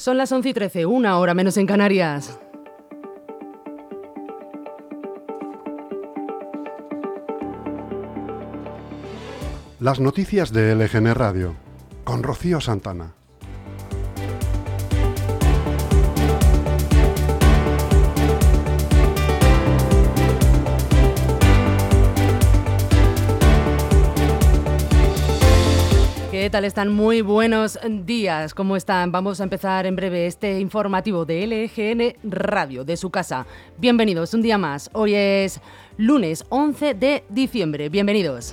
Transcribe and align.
Son 0.00 0.16
las 0.16 0.32
11 0.32 0.48
y 0.48 0.54
13, 0.54 0.86
una 0.86 1.18
hora 1.18 1.34
menos 1.34 1.58
en 1.58 1.66
Canarias. 1.66 2.38
Las 9.78 10.00
noticias 10.00 10.54
de 10.54 10.74
LGN 10.74 11.14
Radio, 11.14 11.54
con 12.04 12.22
Rocío 12.22 12.62
Santana. 12.62 13.12
¿Qué 26.50 26.54
tal 26.54 26.64
están? 26.64 26.92
Muy 26.92 27.22
buenos 27.22 27.78
días. 27.88 28.54
¿Cómo 28.54 28.74
están? 28.74 29.12
Vamos 29.12 29.40
a 29.40 29.44
empezar 29.44 29.86
en 29.86 29.94
breve 29.94 30.26
este 30.26 30.58
informativo 30.58 31.24
de 31.24 31.46
LGN 31.46 32.28
Radio, 32.28 32.82
de 32.82 32.96
su 32.96 33.08
casa. 33.08 33.46
Bienvenidos 33.78 34.34
un 34.34 34.42
día 34.42 34.58
más. 34.58 34.90
Hoy 34.92 35.14
es 35.14 35.60
lunes 35.96 36.44
11 36.48 36.94
de 36.94 37.22
diciembre. 37.28 37.88
Bienvenidos. 37.88 38.52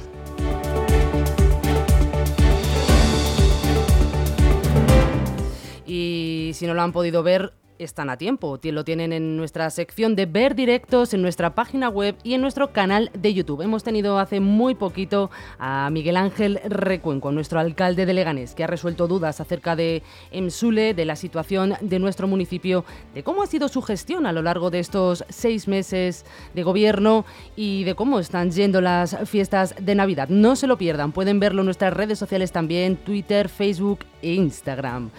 Y 5.88 6.52
si 6.54 6.68
no 6.68 6.76
lo 6.76 6.84
han 6.84 6.92
podido 6.92 7.24
ver, 7.24 7.52
están 7.80 8.10
a 8.10 8.18
tiempo. 8.18 8.60
Lo 8.64 8.84
tienen 8.84 9.14
en 9.14 9.38
nuestra 9.38 9.70
sección 9.70 10.16
de 10.16 10.26
ver 10.26 10.56
directos, 10.56 11.14
en 11.14 11.22
nuestra 11.22 11.56
página 11.56 11.90
web 11.90 12.16
y 12.24 12.34
en 12.34 12.42
nuestro 12.42 12.72
canal 12.74 13.10
de 13.14 13.34
YouTube. 13.34 13.62
Hemos 13.62 13.84
tenido 13.84 14.20
hace 14.20 14.40
muy 14.40 14.76
poquito 14.76 15.32
a 15.58 15.90
Miguel 15.90 16.18
Ángel 16.18 16.60
Recuenco, 16.66 17.32
nuestro 17.32 17.60
alcalde 17.60 18.06
de 18.06 18.14
Leganés, 18.14 18.56
que 18.56 18.64
ha 18.64 18.68
resuelto 18.68 19.08
dudas 19.08 19.40
acerca 19.40 19.76
de 19.76 20.04
Emsule, 20.32 20.94
de 20.94 21.06
la 21.06 21.16
situación 21.16 21.76
de 21.82 22.00
nuestro 22.00 22.28
municipio, 22.28 22.86
de 23.14 23.24
cómo 23.24 23.42
ha 23.42 23.48
sido 23.48 23.68
su 23.68 23.82
gestión 23.82 24.26
a 24.26 24.34
lo 24.34 24.42
largo 24.42 24.70
de 24.70 24.80
estos 24.80 25.24
seis 25.30 25.68
meses 25.68 26.26
de 26.54 26.64
gobierno 26.64 27.26
y 27.56 27.84
de 27.84 27.96
cómo 27.96 28.20
están 28.20 28.52
yendo 28.52 28.82
las 28.82 29.18
fiestas 29.30 29.76
de 29.80 29.96
Navidad. 29.96 30.30
No 30.30 30.56
se 30.56 30.68
lo 30.68 30.78
pierdan, 30.78 31.12
pueden 31.12 31.40
verlo 31.40 31.62
en 31.62 31.66
nuestras 31.66 31.94
redes 31.94 32.20
sociales 32.20 32.52
también, 32.52 32.98
Twitter, 32.98 33.50
Facebook 33.50 34.00
e 34.22 34.34
Instagram. 34.34 35.10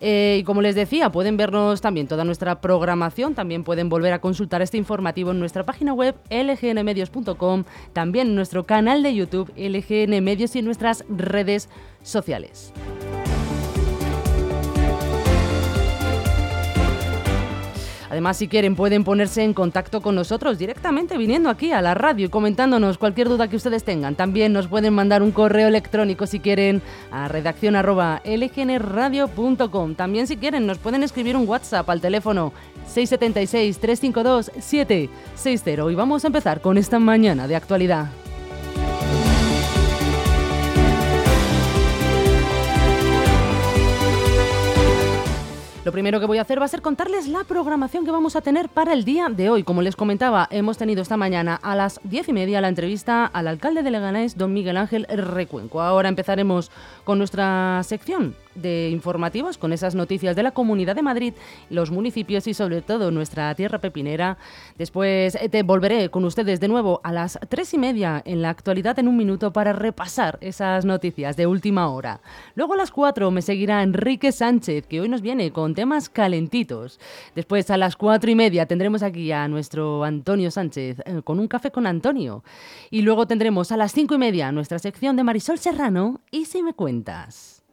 Eh, 0.00 0.38
y 0.40 0.44
como 0.44 0.62
les 0.62 0.74
decía, 0.74 1.10
pueden 1.10 1.36
vernos 1.36 1.80
también 1.80 2.08
toda 2.08 2.24
nuestra 2.24 2.60
programación, 2.60 3.34
también 3.34 3.64
pueden 3.64 3.88
volver 3.88 4.12
a 4.12 4.20
consultar 4.20 4.62
este 4.62 4.76
informativo 4.76 5.30
en 5.30 5.38
nuestra 5.38 5.64
página 5.64 5.92
web 5.92 6.14
lgnmedios.com, 6.30 7.64
también 7.92 8.28
en 8.28 8.34
nuestro 8.34 8.64
canal 8.64 9.02
de 9.02 9.14
YouTube 9.14 9.52
LGN 9.56 10.22
Medios 10.22 10.54
y 10.56 10.60
en 10.60 10.64
nuestras 10.64 11.04
redes 11.08 11.68
sociales. 12.02 12.72
Además, 18.10 18.36
si 18.36 18.48
quieren, 18.48 18.76
pueden 18.76 19.04
ponerse 19.04 19.42
en 19.42 19.54
contacto 19.54 20.00
con 20.00 20.14
nosotros 20.14 20.58
directamente 20.58 21.18
viniendo 21.18 21.50
aquí 21.50 21.72
a 21.72 21.82
la 21.82 21.94
radio 21.94 22.26
y 22.26 22.28
comentándonos 22.28 22.98
cualquier 22.98 23.28
duda 23.28 23.48
que 23.48 23.56
ustedes 23.56 23.82
tengan. 23.84 24.14
También 24.14 24.52
nos 24.52 24.68
pueden 24.68 24.94
mandar 24.94 25.22
un 25.22 25.32
correo 25.32 25.68
electrónico 25.68 26.26
si 26.26 26.40
quieren 26.40 26.82
a 27.10 27.28
redacción.lgnradio.com. 27.28 29.94
También 29.94 30.26
si 30.26 30.36
quieren, 30.36 30.66
nos 30.66 30.76
pueden 30.78 31.02
escribir 31.02 31.36
un 31.36 31.48
WhatsApp 31.48 31.88
al 31.90 32.00
teléfono 32.00 32.52
676-352-760. 32.94 35.92
Y 35.92 35.94
vamos 35.94 36.24
a 36.24 36.28
empezar 36.28 36.60
con 36.60 36.78
esta 36.78 36.98
mañana 36.98 37.46
de 37.48 37.56
actualidad. 37.56 38.08
Lo 45.84 45.92
primero 45.92 46.18
que 46.18 46.24
voy 46.24 46.38
a 46.38 46.42
hacer 46.42 46.58
va 46.58 46.64
a 46.64 46.68
ser 46.68 46.80
contarles 46.80 47.28
la 47.28 47.44
programación 47.44 48.06
que 48.06 48.10
vamos 48.10 48.36
a 48.36 48.40
tener 48.40 48.70
para 48.70 48.94
el 48.94 49.04
día 49.04 49.28
de 49.28 49.50
hoy. 49.50 49.64
Como 49.64 49.82
les 49.82 49.96
comentaba, 49.96 50.48
hemos 50.50 50.78
tenido 50.78 51.02
esta 51.02 51.18
mañana 51.18 51.60
a 51.62 51.76
las 51.76 52.00
diez 52.04 52.26
y 52.30 52.32
media 52.32 52.62
la 52.62 52.68
entrevista 52.68 53.26
al 53.26 53.48
alcalde 53.48 53.82
de 53.82 53.90
Leganés, 53.90 54.38
don 54.38 54.54
Miguel 54.54 54.78
Ángel 54.78 55.04
Recuenco. 55.04 55.82
Ahora 55.82 56.08
empezaremos 56.08 56.70
con 57.04 57.18
nuestra 57.18 57.82
sección 57.84 58.34
de 58.54 58.90
informativos 58.90 59.58
con 59.58 59.72
esas 59.72 59.94
noticias 59.94 60.36
de 60.36 60.42
la 60.42 60.52
Comunidad 60.52 60.96
de 60.96 61.02
Madrid, 61.02 61.34
los 61.70 61.90
municipios 61.90 62.46
y 62.46 62.54
sobre 62.54 62.82
todo 62.82 63.10
nuestra 63.10 63.54
tierra 63.54 63.78
pepinera. 63.78 64.38
Después 64.78 65.36
eh, 65.36 65.48
te 65.48 65.62
volveré 65.62 66.10
con 66.10 66.24
ustedes 66.24 66.60
de 66.60 66.68
nuevo 66.68 67.00
a 67.02 67.12
las 67.12 67.38
tres 67.48 67.74
y 67.74 67.78
media 67.78 68.22
en 68.24 68.42
la 68.42 68.50
actualidad 68.50 68.98
en 68.98 69.08
un 69.08 69.16
minuto 69.16 69.52
para 69.52 69.72
repasar 69.72 70.38
esas 70.40 70.84
noticias 70.84 71.36
de 71.36 71.46
última 71.46 71.88
hora. 71.88 72.20
Luego 72.54 72.74
a 72.74 72.76
las 72.76 72.90
cuatro 72.90 73.30
me 73.30 73.42
seguirá 73.42 73.82
Enrique 73.82 74.32
Sánchez, 74.32 74.86
que 74.86 75.00
hoy 75.00 75.08
nos 75.08 75.22
viene 75.22 75.52
con 75.52 75.74
temas 75.74 76.08
calentitos. 76.08 77.00
Después 77.34 77.70
a 77.70 77.76
las 77.76 77.96
cuatro 77.96 78.30
y 78.30 78.34
media 78.34 78.66
tendremos 78.66 79.02
aquí 79.02 79.32
a 79.32 79.48
nuestro 79.48 80.04
Antonio 80.04 80.50
Sánchez 80.50 81.00
eh, 81.04 81.22
con 81.24 81.38
un 81.38 81.48
café 81.48 81.70
con 81.70 81.86
Antonio. 81.86 82.44
Y 82.90 83.02
luego 83.02 83.26
tendremos 83.26 83.72
a 83.72 83.76
las 83.76 83.92
cinco 83.92 84.14
y 84.14 84.18
media 84.18 84.52
nuestra 84.52 84.78
sección 84.78 85.16
de 85.16 85.24
Marisol 85.24 85.58
Serrano 85.58 86.20
y 86.30 86.44
si 86.44 86.62
me 86.62 86.74
cuentas. 86.74 87.63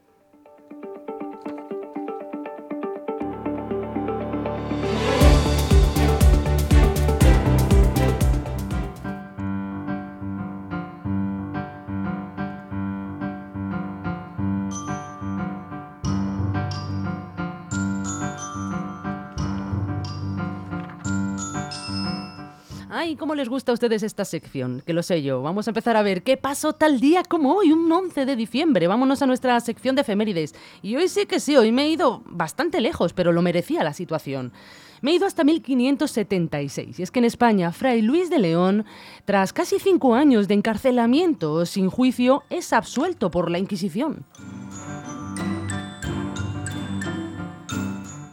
Ay, 22.94 23.16
¿cómo 23.16 23.36
les 23.36 23.48
gusta 23.48 23.72
a 23.72 23.74
ustedes 23.74 24.04
esta 24.04 24.26
sección? 24.26 24.84
Que 24.86 24.92
lo 24.92 25.02
sé 25.02 25.24
yo. 25.24 25.42
Vamos 25.42 25.66
a 25.66 25.70
empezar 25.70 25.96
a 25.96 26.04
ver 26.04 26.24
qué 26.24 26.36
pasó 26.36 26.74
tal 26.74 27.00
día 27.00 27.24
como 27.24 27.54
hoy, 27.54 27.72
un 27.72 27.90
11 27.90 28.26
de 28.26 28.36
diciembre. 28.36 28.88
Vámonos 28.88 29.22
a 29.22 29.28
nuestra 29.28 29.58
sección 29.62 29.96
de 29.96 30.02
efemérides. 30.02 30.54
Y 30.82 30.98
hoy 30.98 31.08
sí 31.08 31.26
que 31.26 31.40
sí, 31.40 31.56
hoy 31.56 31.72
me 31.72 31.84
he 31.84 31.90
ido 31.90 32.22
bastante 32.26 32.82
lejos, 32.82 33.14
pero 33.14 33.32
lo 33.32 33.42
merecía 33.42 33.86
la 33.86 33.94
situación. 33.94 34.52
Me 35.00 35.12
he 35.12 35.16
ido 35.16 35.26
hasta 35.26 35.46
1576, 35.46 37.00
y 37.00 37.02
es 37.02 37.12
que 37.12 37.20
en 37.20 37.26
España, 37.26 37.72
Fray 37.72 38.02
Luis 38.02 38.30
de 38.30 38.40
León, 38.40 38.86
tras 39.24 39.54
casi 39.54 39.80
cinco 39.80 40.14
años 40.14 40.50
de 40.50 40.56
encarcelamiento 40.56 41.66
sin 41.66 41.90
juicio, 41.90 42.44
es 42.50 42.74
absuelto 42.74 43.32
por 43.32 43.50
la 43.50 43.58
Inquisición. 43.58 44.26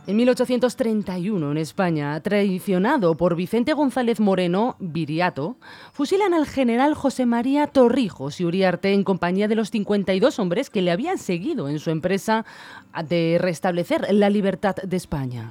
En 0.09 0.17
1831, 0.17 1.51
en 1.51 1.59
España, 1.59 2.19
traicionado 2.23 3.15
por 3.19 3.37
Vicente 3.37 3.75
González 3.75 4.21
Moreno, 4.21 4.75
Viriato, 4.79 5.59
fusilan 5.93 6.33
al 6.33 6.47
general 6.47 6.95
José 6.95 7.27
María 7.27 7.67
Torrijos 7.67 8.41
y 8.41 8.47
Uriarte 8.47 8.95
en 8.95 9.05
compañía 9.05 9.49
de 9.49 9.55
los 9.55 9.71
52 9.71 10.39
hombres 10.39 10.71
que 10.71 10.81
le 10.81 10.93
habían 10.93 11.19
seguido 11.19 11.69
en 11.69 11.79
su 11.79 11.91
empresa 11.91 12.47
de 13.07 13.37
restablecer 13.39 14.07
la 14.11 14.31
libertad 14.31 14.77
de 14.77 14.97
España. 14.97 15.51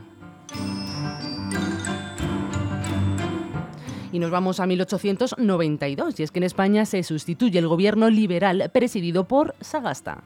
Y 4.11 4.17
nos 4.17 4.31
vamos 4.31 4.59
a 4.59 4.65
1892, 4.65 6.19
y 6.19 6.23
es 6.23 6.31
que 6.31 6.39
en 6.39 6.43
España 6.45 6.87
se 6.87 7.03
sustituye 7.03 7.59
el 7.59 7.67
gobierno 7.67 8.09
liberal 8.09 8.71
presidido 8.73 9.27
por 9.27 9.53
Sagasta. 9.61 10.23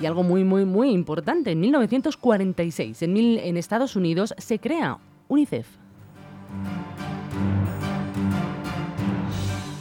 Y 0.00 0.06
algo 0.06 0.22
muy, 0.22 0.44
muy, 0.44 0.64
muy 0.64 0.90
importante, 0.90 1.52
en 1.52 1.60
1946, 1.60 3.02
en, 3.02 3.16
en 3.16 3.56
Estados 3.56 3.96
Unidos, 3.96 4.34
se 4.38 4.58
crea 4.58 4.98
UNICEF. 5.28 5.66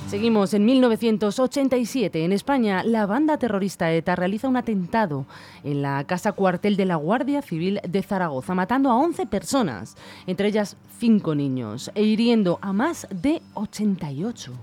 Seguimos 0.07 0.53
en 0.53 0.63
1987. 0.65 2.24
En 2.24 2.31
España, 2.31 2.81
la 2.81 3.06
banda 3.06 3.38
terrorista 3.38 3.92
ETA 3.92 4.15
realiza 4.15 4.47
un 4.47 4.56
atentado 4.56 5.25
en 5.65 5.81
la 5.81 6.06
casa 6.06 6.31
cuartel 6.31 6.77
de 6.77 6.86
la 6.86 6.95
Guardia 6.95 7.42
Civil 7.42 7.81
de 7.86 8.01
Zaragoza, 8.03 8.56
matando 8.56 8.89
a 8.89 8.95
11 8.95 9.25
personas, 9.25 9.97
entre 10.25 10.47
ellas 10.47 10.77
5 11.00 11.36
niños, 11.36 11.92
e 11.94 12.03
hiriendo 12.03 12.57
a 12.62 12.71
más 12.71 13.06
de 13.12 13.42
88. 13.56 14.53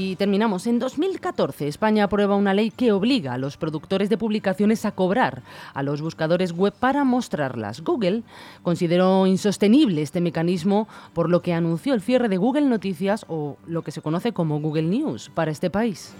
Y 0.00 0.16
terminamos. 0.16 0.66
En 0.66 0.78
2014, 0.78 1.68
España 1.68 2.04
aprueba 2.04 2.34
una 2.34 2.54
ley 2.54 2.70
que 2.70 2.90
obliga 2.90 3.34
a 3.34 3.38
los 3.38 3.58
productores 3.58 4.08
de 4.08 4.16
publicaciones 4.16 4.86
a 4.86 4.92
cobrar 4.92 5.42
a 5.74 5.82
los 5.82 6.00
buscadores 6.00 6.52
web 6.52 6.72
para 6.72 7.04
mostrarlas. 7.04 7.82
Google 7.82 8.22
consideró 8.62 9.26
insostenible 9.26 10.00
este 10.00 10.22
mecanismo, 10.22 10.88
por 11.12 11.28
lo 11.28 11.42
que 11.42 11.52
anunció 11.52 11.92
el 11.92 12.00
cierre 12.00 12.30
de 12.30 12.38
Google 12.38 12.62
Noticias 12.62 13.26
o 13.28 13.58
lo 13.66 13.82
que 13.82 13.90
se 13.90 14.00
conoce 14.00 14.32
como 14.32 14.58
Google 14.58 14.84
News 14.84 15.30
para 15.34 15.50
este 15.50 15.68
país. 15.68 16.14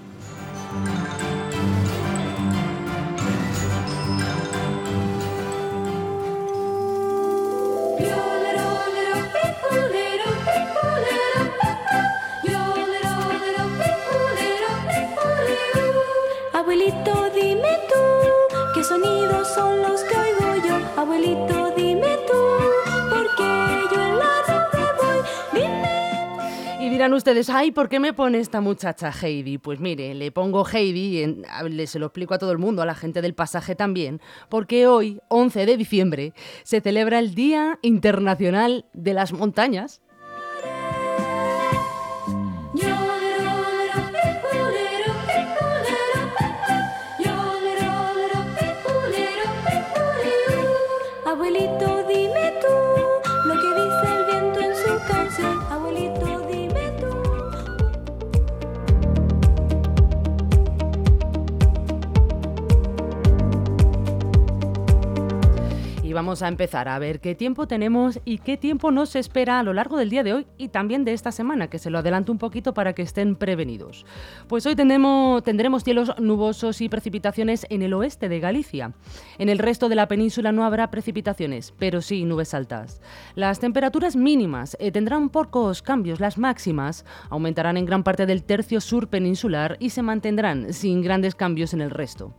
Dime 21.20 22.16
tú, 22.26 22.40
porque 23.10 23.94
yo 23.94 24.00
en 24.00 24.18
la 24.18 24.32
voy. 24.96 25.18
Dime. 25.52 26.76
Y 26.80 26.88
dirán 26.88 27.12
ustedes, 27.12 27.50
ay, 27.50 27.72
¿por 27.72 27.90
qué 27.90 28.00
me 28.00 28.14
pone 28.14 28.38
esta 28.38 28.62
muchacha 28.62 29.12
Heidi? 29.12 29.58
Pues 29.58 29.80
mire, 29.80 30.14
le 30.14 30.32
pongo 30.32 30.66
Heidi, 30.66 31.22
en, 31.22 31.44
le, 31.68 31.86
se 31.86 31.98
lo 31.98 32.06
explico 32.06 32.32
a 32.32 32.38
todo 32.38 32.52
el 32.52 32.58
mundo, 32.58 32.80
a 32.80 32.86
la 32.86 32.94
gente 32.94 33.20
del 33.20 33.34
pasaje 33.34 33.74
también, 33.74 34.22
porque 34.48 34.86
hoy, 34.86 35.20
11 35.28 35.66
de 35.66 35.76
diciembre, 35.76 36.32
se 36.62 36.80
celebra 36.80 37.18
el 37.18 37.34
Día 37.34 37.78
Internacional 37.82 38.86
de 38.94 39.12
las 39.12 39.34
Montañas. 39.34 40.00
Vamos 66.30 66.42
a 66.42 66.48
empezar 66.48 66.88
a 66.88 66.96
ver 67.00 67.18
qué 67.18 67.34
tiempo 67.34 67.66
tenemos 67.66 68.20
y 68.24 68.38
qué 68.38 68.56
tiempo 68.56 68.92
nos 68.92 69.16
espera 69.16 69.58
a 69.58 69.64
lo 69.64 69.72
largo 69.72 69.96
del 69.96 70.10
día 70.10 70.22
de 70.22 70.32
hoy 70.32 70.46
y 70.58 70.68
también 70.68 71.04
de 71.04 71.12
esta 71.12 71.32
semana, 71.32 71.66
que 71.66 71.80
se 71.80 71.90
lo 71.90 71.98
adelanto 71.98 72.30
un 72.30 72.38
poquito 72.38 72.72
para 72.72 72.92
que 72.92 73.02
estén 73.02 73.34
prevenidos. 73.34 74.06
Pues 74.46 74.64
hoy 74.64 74.76
tendremos, 74.76 75.82
cielos 75.82 76.12
nubosos 76.20 76.82
y 76.82 76.88
precipitaciones 76.88 77.66
en 77.68 77.82
el 77.82 77.94
oeste 77.94 78.28
de 78.28 78.38
Galicia. 78.38 78.92
En 79.38 79.48
el 79.48 79.58
resto 79.58 79.88
de 79.88 79.96
la 79.96 80.06
península 80.06 80.52
no 80.52 80.64
habrá 80.64 80.88
precipitaciones, 80.92 81.74
pero 81.80 82.00
sí 82.00 82.22
nubes 82.22 82.54
altas. 82.54 83.00
Las 83.34 83.58
temperaturas 83.58 84.14
mínimas 84.14 84.76
eh, 84.78 84.92
tendrán 84.92 85.30
pocos 85.30 85.82
cambios, 85.82 86.20
las 86.20 86.38
máximas 86.38 87.04
aumentarán 87.28 87.76
en 87.76 87.86
gran 87.86 88.04
parte 88.04 88.24
del 88.24 88.44
tercio 88.44 88.80
sur 88.80 89.08
peninsular 89.08 89.76
y 89.80 89.90
se 89.90 90.02
mantendrán 90.02 90.72
sin 90.72 91.02
grandes 91.02 91.34
cambios 91.34 91.74
en 91.74 91.80
el 91.80 91.90
resto. 91.90 92.32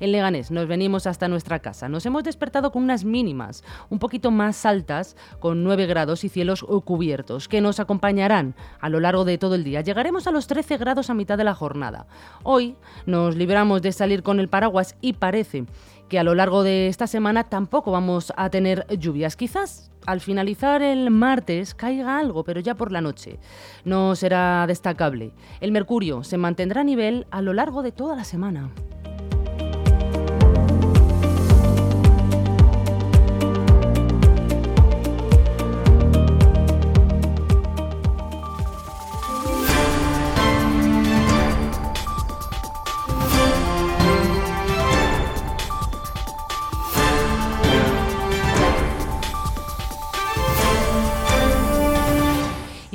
En 0.00 0.12
Leganés 0.12 0.50
nos 0.50 0.66
venimos 0.66 1.06
hasta 1.06 1.28
nuestra 1.28 1.58
casa. 1.58 1.88
Nos 1.88 2.06
hemos 2.06 2.24
despertado 2.24 2.72
con 2.72 2.82
unas 2.82 3.04
mínimas 3.04 3.64
un 3.90 3.98
poquito 3.98 4.30
más 4.30 4.64
altas, 4.66 5.16
con 5.40 5.64
9 5.64 5.86
grados 5.86 6.24
y 6.24 6.28
cielos 6.28 6.64
cubiertos, 6.84 7.48
que 7.48 7.60
nos 7.60 7.80
acompañarán 7.80 8.54
a 8.80 8.88
lo 8.88 9.00
largo 9.00 9.24
de 9.24 9.38
todo 9.38 9.54
el 9.54 9.64
día. 9.64 9.80
Llegaremos 9.80 10.26
a 10.26 10.32
los 10.32 10.46
13 10.46 10.76
grados 10.76 11.10
a 11.10 11.14
mitad 11.14 11.38
de 11.38 11.44
la 11.44 11.54
jornada. 11.54 12.06
Hoy 12.42 12.76
nos 13.06 13.36
libramos 13.36 13.82
de 13.82 13.92
salir 13.92 14.22
con 14.22 14.40
el 14.40 14.48
paraguas 14.48 14.96
y 15.00 15.14
parece 15.14 15.66
que 16.08 16.18
a 16.18 16.24
lo 16.24 16.34
largo 16.34 16.62
de 16.62 16.88
esta 16.88 17.06
semana 17.06 17.44
tampoco 17.44 17.90
vamos 17.90 18.32
a 18.36 18.50
tener 18.50 18.86
lluvias. 18.98 19.36
Quizás 19.36 19.90
al 20.06 20.20
finalizar 20.20 20.82
el 20.82 21.10
martes 21.10 21.74
caiga 21.74 22.18
algo, 22.18 22.44
pero 22.44 22.60
ya 22.60 22.74
por 22.74 22.92
la 22.92 23.00
noche. 23.00 23.38
No 23.84 24.14
será 24.14 24.66
destacable. 24.66 25.32
El 25.60 25.72
mercurio 25.72 26.22
se 26.22 26.38
mantendrá 26.38 26.82
a 26.82 26.84
nivel 26.84 27.26
a 27.30 27.42
lo 27.42 27.52
largo 27.52 27.82
de 27.82 27.92
toda 27.92 28.14
la 28.16 28.24
semana. 28.24 28.70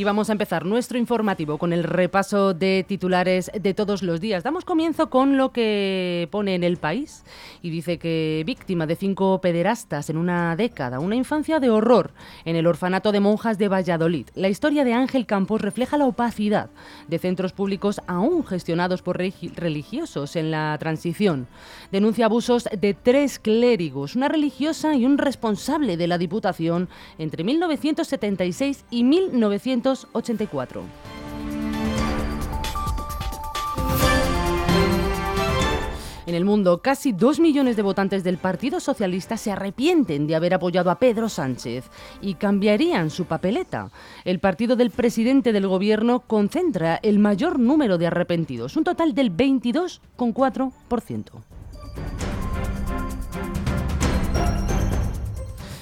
Y 0.02 0.04
vamos 0.04 0.30
a 0.30 0.32
empezar 0.32 0.66
nuestro 0.66 0.98
informativo 0.98 1.60
con 1.60 1.74
el 1.74 1.84
repaso 1.84 2.56
de 2.56 2.84
titulares 2.88 3.52
de 3.54 3.76
todos 3.76 4.02
los 4.02 4.20
días. 4.20 4.42
Damos 4.42 4.66
comienzo 4.66 5.12
con 5.12 5.38
lo 5.38 5.52
que 5.52 6.28
pone 6.32 6.56
en 6.56 6.64
el 6.64 6.78
país 6.78 7.24
y 7.62 7.70
dice 7.70 8.00
que 8.00 8.42
víctima 8.44 8.88
de 8.88 8.96
cinco 8.96 9.40
pederastas 9.42 10.10
en 10.10 10.18
una 10.18 10.56
década, 10.56 11.00
una 11.00 11.16
infancia 11.16 11.60
de 11.60 11.70
horror 11.70 12.14
en 12.46 12.56
el 12.56 12.66
orfanato 12.66 13.12
de 13.12 13.20
monjas 13.20 13.60
de 13.60 13.68
Valladolid. 13.68 14.26
La 14.34 14.50
historia 14.50 14.84
de 14.84 14.94
Ángel 14.94 15.28
Campos 15.28 15.62
refleja 15.62 16.00
la 16.00 16.08
opacidad 16.08 16.72
de 17.08 17.20
centros 17.20 17.54
públicos 17.54 18.02
aún 18.08 18.44
gestionados 18.44 19.04
por 19.04 19.20
religiosos 19.20 20.36
en 20.36 20.50
la 20.50 20.76
transición. 20.80 21.46
Denuncia 21.92 22.26
abusos 22.26 22.68
de 22.76 22.96
tres 22.96 23.38
clérigos, 23.38 24.16
una 24.16 24.30
religiosa 24.30 24.96
y 24.96 25.06
un 25.06 25.20
responsable 25.20 25.96
de 25.96 26.08
la 26.08 26.18
Diputación 26.18 26.90
entre 27.20 27.44
1976 27.44 28.86
y 28.90 29.04
1980. 30.14 31.12
En 36.32 36.36
el 36.36 36.46
mundo, 36.46 36.82
casi 36.82 37.12
dos 37.12 37.42
millones 37.42 37.76
de 37.76 37.82
votantes 37.82 38.24
del 38.24 38.38
Partido 38.38 38.80
Socialista 38.80 39.36
se 39.36 39.52
arrepienten 39.52 40.28
de 40.28 40.36
haber 40.36 40.54
apoyado 40.54 40.90
a 40.90 41.00
Pedro 41.00 41.28
Sánchez 41.28 41.90
y 42.22 42.36
cambiarían 42.36 43.10
su 43.10 43.26
papeleta. 43.26 43.92
El 44.24 44.40
partido 44.40 44.78
del 44.78 44.92
presidente 44.92 45.52
del 45.52 45.68
gobierno 45.68 46.22
concentra 46.22 47.02
el 47.04 47.20
mayor 47.20 47.60
número 47.60 47.98
de 47.98 48.08
arrepentidos, 48.08 48.78
un 48.78 48.86
total 48.86 49.14
del 49.14 49.36
22,4%. 49.36 52.31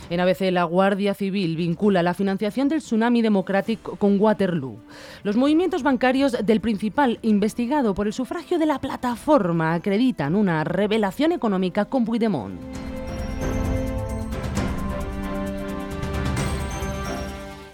En 0.09 0.19
ABC, 0.19 0.51
la 0.51 0.63
Guardia 0.63 1.13
Civil 1.13 1.55
vincula 1.55 2.01
la 2.01 2.15
financiación 2.15 2.67
del 2.67 2.79
tsunami 2.79 3.21
democrático 3.21 3.95
con 3.95 4.19
Waterloo. 4.19 4.79
Los 5.21 5.35
movimientos 5.35 5.83
bancarios 5.83 6.35
del 6.43 6.61
principal 6.61 7.19
investigado 7.21 7.93
por 7.93 8.07
el 8.07 8.13
sufragio 8.13 8.57
de 8.57 8.65
la 8.65 8.79
plataforma 8.79 9.75
acreditan 9.75 10.33
una 10.33 10.63
revelación 10.63 11.31
económica 11.31 11.85
con 11.85 12.05
Puigdemont. 12.05 12.59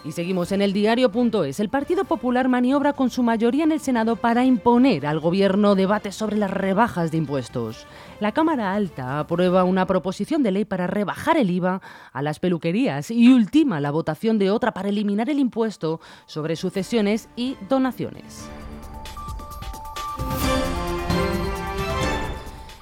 Y 0.05 0.11
seguimos 0.11 0.51
en 0.51 0.61
el 0.61 0.71
diario.es. 0.71 1.59
El 1.59 1.69
Partido 1.69 2.05
Popular 2.05 2.47
maniobra 2.47 2.93
con 2.93 3.09
su 3.09 3.23
mayoría 3.23 3.63
en 3.63 3.71
el 3.71 3.79
Senado 3.79 4.15
para 4.15 4.45
imponer 4.45 5.07
al 5.07 5.19
gobierno 5.19 5.73
debates 5.73 6.13
sobre 6.15 6.37
las 6.37 6.51
rebajas 6.51 7.09
de 7.09 7.17
impuestos. 7.17 7.87
La 8.19 8.31
Cámara 8.31 8.75
Alta 8.75 9.17
aprueba 9.19 9.63
una 9.63 9.87
proposición 9.87 10.43
de 10.43 10.51
ley 10.51 10.63
para 10.63 10.85
rebajar 10.85 11.37
el 11.37 11.49
IVA 11.49 11.81
a 12.13 12.21
las 12.21 12.37
peluquerías 12.39 13.09
y 13.09 13.33
ultima 13.33 13.81
la 13.81 13.89
votación 13.89 14.37
de 14.37 14.51
otra 14.51 14.75
para 14.75 14.89
eliminar 14.89 15.27
el 15.31 15.39
impuesto 15.39 15.99
sobre 16.27 16.55
sucesiones 16.55 17.27
y 17.35 17.57
donaciones. 17.67 18.47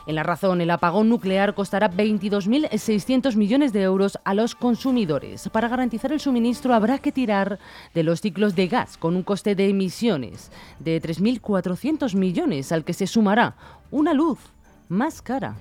En 0.06 0.16
la 0.16 0.24
razón, 0.24 0.60
el 0.60 0.70
apagón 0.70 1.08
nuclear 1.08 1.56
costará 1.56 1.90
22.600 1.90 3.36
millones 3.36 3.72
de 3.72 3.84
euros 3.84 4.20
a 4.26 4.34
los 4.34 4.54
consumidores. 4.54 5.48
Para 5.50 5.70
garantizar 5.70 6.12
el 6.12 6.20
suministro 6.20 6.74
habrá 6.74 6.98
que 7.00 7.14
tirar 7.14 7.60
de 7.94 8.04
los 8.04 8.20
ciclos 8.20 8.56
de 8.56 8.68
gas 8.68 8.98
con 8.98 9.16
un 9.16 9.24
coste 9.24 9.56
de 9.56 9.70
emisiones 9.70 10.52
de 10.80 11.02
3.400 11.02 12.16
millones 12.16 12.72
al 12.72 12.84
que 12.84 12.94
se 12.94 13.08
sumará 13.08 13.56
una 13.92 14.14
luz 14.14 14.40
más 14.90 15.22
cara. 15.22 15.56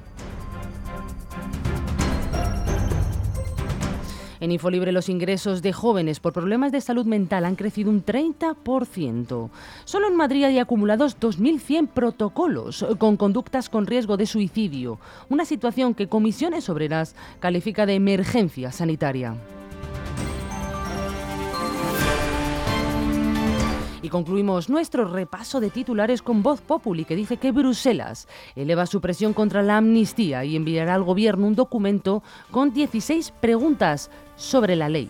En 4.42 4.50
Infolibre 4.50 4.90
los 4.90 5.08
ingresos 5.08 5.62
de 5.62 5.72
jóvenes 5.72 6.18
por 6.18 6.32
problemas 6.32 6.72
de 6.72 6.80
salud 6.80 7.06
mental 7.06 7.44
han 7.44 7.54
crecido 7.54 7.90
un 7.90 8.04
30%. 8.04 9.50
Solo 9.84 10.08
en 10.08 10.16
Madrid 10.16 10.42
hay 10.42 10.58
acumulados 10.58 11.16
2.100 11.20 11.86
protocolos 11.86 12.84
con 12.98 13.16
conductas 13.16 13.68
con 13.68 13.86
riesgo 13.86 14.16
de 14.16 14.26
suicidio, 14.26 14.98
una 15.28 15.44
situación 15.44 15.94
que 15.94 16.08
Comisiones 16.08 16.68
Obreras 16.68 17.14
califica 17.38 17.86
de 17.86 17.94
emergencia 17.94 18.72
sanitaria. 18.72 19.36
Y 24.02 24.08
concluimos 24.08 24.68
nuestro 24.68 25.04
repaso 25.04 25.60
de 25.60 25.70
titulares 25.70 26.22
con 26.22 26.42
Voz 26.42 26.60
Populi, 26.60 27.04
que 27.04 27.14
dice 27.14 27.36
que 27.36 27.52
Bruselas 27.52 28.26
eleva 28.56 28.86
su 28.86 29.00
presión 29.00 29.32
contra 29.32 29.62
la 29.62 29.76
amnistía 29.76 30.44
y 30.44 30.56
enviará 30.56 30.94
al 30.94 31.04
gobierno 31.04 31.46
un 31.46 31.54
documento 31.54 32.24
con 32.50 32.72
16 32.72 33.32
preguntas 33.40 34.10
sobre 34.34 34.74
la 34.74 34.88
ley. 34.88 35.08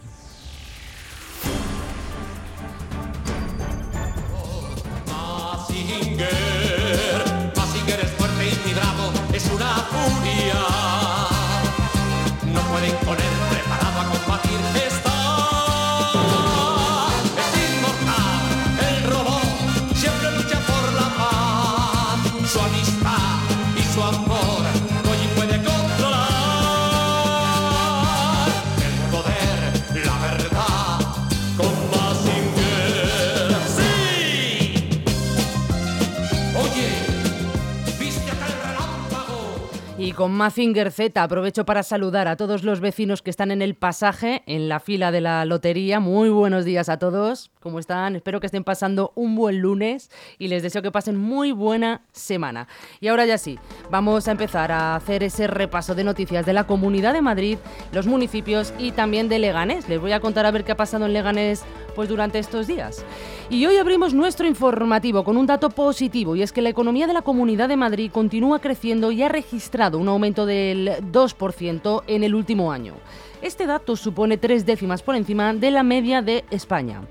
Con 40.23 40.31
Mazinger 40.31 40.93
Z 40.93 41.21
aprovecho 41.21 41.65
para 41.65 41.83
saludar 41.83 42.29
a 42.29 42.37
todos 42.37 42.63
los 42.63 42.79
vecinos 42.79 43.23
que 43.23 43.31
están 43.31 43.51
en 43.51 43.61
el 43.61 43.75
pasaje, 43.75 44.45
en 44.47 44.69
la 44.69 44.79
fila 44.79 45.11
de 45.11 45.21
la 45.21 45.45
lotería. 45.45 45.99
Muy 45.99 46.29
buenos 46.29 46.65
días 46.65 46.89
a 46.89 47.01
todos. 47.01 47.51
¿Cómo 47.59 47.81
están? 47.81 48.15
Espero 48.15 48.39
que 48.39 48.47
estén 48.47 48.63
pasando 48.63 49.11
un 49.17 49.35
buen 49.35 49.59
lunes 49.59 50.13
y 50.39 50.47
les 50.47 50.63
deseo 50.63 50.81
que 50.81 50.93
pasen 50.93 51.17
muy 51.17 51.51
buena 51.51 52.03
semana. 52.13 52.69
Y 53.01 53.09
ahora 53.09 53.27
ya 53.27 53.37
sí, 53.37 53.59
vamos 53.91 54.29
a 54.29 54.31
empezar 54.31 54.71
a 54.71 54.95
hacer 54.95 55.25
ese 55.25 55.49
repaso 55.49 55.97
de 55.97 56.05
noticias 56.05 56.47
de 56.47 56.53
la 56.53 56.69
Comunidad 56.69 57.15
de 57.15 57.23
Madrid, 57.23 57.59
los 57.91 58.07
municipios 58.07 58.73
y 58.79 58.93
también 58.93 59.29
de 59.29 59.41
Leganés. 59.41 59.89
Les 59.89 60.01
voy 60.01 60.13
a 60.13 60.21
contar 60.21 60.47
a 60.47 60.53
ver 60.53 60.63
qué 60.63 60.71
ha 60.71 60.77
pasado 60.77 61.07
en 61.07 61.15
Leganés 61.15 61.65
pues 61.95 62.09
durante 62.09 62.39
estos 62.39 62.67
días. 62.67 63.05
Y 63.51 63.67
hoy 63.67 63.77
abrimos 63.77 64.15
nuestro 64.15 64.47
informativo 64.47 65.25
con 65.25 65.37
un 65.37 65.47
dato 65.47 65.69
positivo 65.71 66.37
y 66.37 66.43
es 66.43 66.53
que 66.53 66.63
la 66.63 66.71
economía 66.71 67.07
de 67.07 67.13
la 67.13 67.23
Comunidad 67.23 67.69
de 67.69 67.77
Madrid 67.77 68.11
continúa 68.11 68.61
creciendo 68.61 69.13
y 69.13 69.23
ha 69.23 69.29
registrado 69.29 69.99
un 69.99 70.09
aumento 70.13 70.47
del 70.47 70.89
2% 71.13 72.05
en 72.07 72.25
el 72.25 72.35
último 72.35 72.73
año. 72.73 72.95
Este 73.43 73.67
dato 73.67 73.97
supone 73.97 74.39
tres 74.39 74.65
décimas 74.65 75.03
por 75.03 75.17
encima 75.17 75.53
de 75.53 75.71
la 75.71 75.83
media 75.83 76.23
de 76.23 76.45
España. 76.51 77.03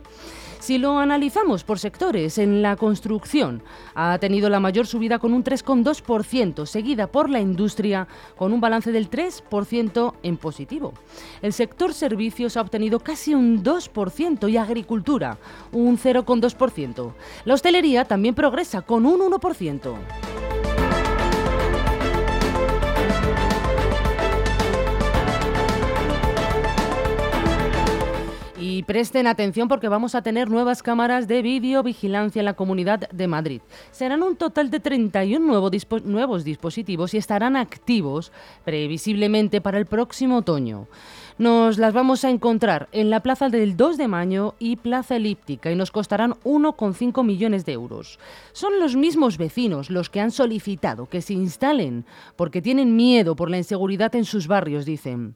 Si 0.61 0.77
lo 0.77 0.99
analizamos 0.99 1.63
por 1.63 1.79
sectores, 1.79 2.37
en 2.37 2.61
la 2.61 2.75
construcción 2.75 3.63
ha 3.95 4.19
tenido 4.19 4.47
la 4.47 4.59
mayor 4.59 4.85
subida 4.85 5.17
con 5.17 5.33
un 5.33 5.43
3,2%, 5.43 6.67
seguida 6.67 7.07
por 7.07 7.31
la 7.31 7.39
industria 7.39 8.07
con 8.37 8.53
un 8.53 8.61
balance 8.61 8.91
del 8.91 9.09
3% 9.09 10.13
en 10.21 10.37
positivo. 10.37 10.93
El 11.41 11.51
sector 11.51 11.95
servicios 11.95 12.57
ha 12.57 12.61
obtenido 12.61 12.99
casi 12.99 13.33
un 13.33 13.63
2% 13.63 14.51
y 14.51 14.57
agricultura 14.57 15.39
un 15.71 15.97
0,2%. 15.97 17.11
La 17.45 17.55
hostelería 17.55 18.05
también 18.05 18.35
progresa 18.35 18.83
con 18.83 19.07
un 19.07 19.19
1%. 19.19 20.20
Y 28.63 28.83
presten 28.83 29.25
atención 29.25 29.67
porque 29.67 29.87
vamos 29.87 30.13
a 30.13 30.21
tener 30.21 30.47
nuevas 30.47 30.83
cámaras 30.83 31.27
de 31.27 31.41
videovigilancia 31.41 32.41
en 32.41 32.45
la 32.45 32.53
Comunidad 32.53 33.09
de 33.09 33.25
Madrid. 33.25 33.61
Serán 33.89 34.21
un 34.21 34.35
total 34.35 34.69
de 34.69 34.79
31 34.79 35.71
nuevos 36.03 36.43
dispositivos 36.43 37.15
y 37.15 37.17
estarán 37.17 37.55
activos 37.55 38.31
previsiblemente 38.63 39.61
para 39.61 39.79
el 39.79 39.87
próximo 39.87 40.37
otoño. 40.37 40.85
Nos 41.39 41.79
las 41.79 41.91
vamos 41.91 42.23
a 42.23 42.29
encontrar 42.29 42.87
en 42.91 43.09
la 43.09 43.21
Plaza 43.21 43.49
del 43.49 43.75
2 43.75 43.97
de 43.97 44.07
Mayo 44.07 44.53
y 44.59 44.75
Plaza 44.75 45.15
Elíptica 45.15 45.71
y 45.71 45.75
nos 45.75 45.89
costarán 45.89 46.35
1,5 46.43 47.25
millones 47.25 47.65
de 47.65 47.71
euros. 47.71 48.19
Son 48.51 48.79
los 48.79 48.95
mismos 48.95 49.39
vecinos 49.39 49.89
los 49.89 50.11
que 50.11 50.19
han 50.19 50.29
solicitado 50.29 51.09
que 51.09 51.23
se 51.23 51.33
instalen 51.33 52.05
porque 52.35 52.61
tienen 52.61 52.95
miedo 52.95 53.35
por 53.35 53.49
la 53.49 53.57
inseguridad 53.57 54.15
en 54.15 54.25
sus 54.25 54.45
barrios, 54.45 54.85
dicen. 54.85 55.35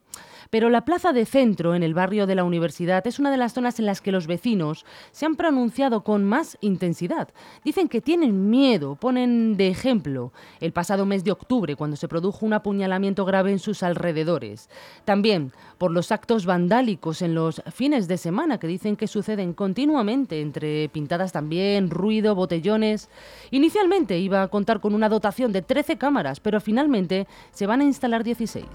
Pero 0.49 0.69
la 0.69 0.85
plaza 0.85 1.13
de 1.13 1.25
centro, 1.25 1.75
en 1.75 1.83
el 1.83 1.93
barrio 1.93 2.27
de 2.27 2.35
la 2.35 2.43
universidad, 2.43 3.05
es 3.07 3.19
una 3.19 3.31
de 3.31 3.37
las 3.37 3.53
zonas 3.53 3.79
en 3.79 3.85
las 3.85 4.01
que 4.01 4.11
los 4.11 4.27
vecinos 4.27 4.85
se 5.11 5.25
han 5.25 5.35
pronunciado 5.35 6.03
con 6.03 6.23
más 6.23 6.57
intensidad. 6.61 7.29
Dicen 7.63 7.87
que 7.87 8.01
tienen 8.01 8.49
miedo, 8.49 8.95
ponen 8.95 9.57
de 9.57 9.67
ejemplo 9.67 10.31
el 10.59 10.71
pasado 10.71 11.05
mes 11.05 11.23
de 11.23 11.31
octubre, 11.31 11.75
cuando 11.75 11.97
se 11.97 12.07
produjo 12.07 12.45
un 12.45 12.53
apuñalamiento 12.53 13.25
grave 13.25 13.51
en 13.51 13.59
sus 13.59 13.83
alrededores. 13.83 14.69
También 15.03 15.51
por 15.77 15.91
los 15.91 16.11
actos 16.11 16.45
vandálicos 16.45 17.21
en 17.21 17.35
los 17.35 17.61
fines 17.73 18.07
de 18.07 18.17
semana, 18.17 18.59
que 18.59 18.67
dicen 18.67 18.95
que 18.95 19.07
suceden 19.07 19.53
continuamente, 19.53 20.41
entre 20.41 20.89
pintadas 20.89 21.31
también, 21.31 21.89
ruido, 21.89 22.35
botellones. 22.35 23.09
Inicialmente 23.51 24.19
iba 24.19 24.41
a 24.41 24.47
contar 24.47 24.79
con 24.79 24.93
una 24.93 25.09
dotación 25.09 25.51
de 25.51 25.61
13 25.61 25.97
cámaras, 25.97 26.39
pero 26.39 26.61
finalmente 26.61 27.27
se 27.51 27.67
van 27.67 27.81
a 27.81 27.85
instalar 27.85 28.23
16. 28.23 28.65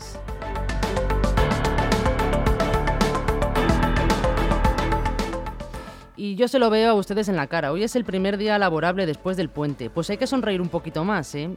Y 6.21 6.35
yo 6.35 6.49
se 6.49 6.59
lo 6.59 6.69
veo 6.69 6.91
a 6.91 6.95
ustedes 6.95 7.31
en 7.31 7.37
la 7.37 7.47
cara. 7.47 7.73
Hoy 7.73 7.83
es 7.83 7.97
el 7.97 8.05
primer 8.05 8.37
día 8.37 8.59
laborable 8.59 9.07
después 9.07 9.39
del 9.39 9.49
puente. 9.49 9.89
Pues 9.89 10.11
hay 10.11 10.19
que 10.19 10.27
sonreír 10.27 10.61
un 10.61 10.69
poquito 10.69 11.03
más, 11.03 11.35
¿eh? 11.35 11.49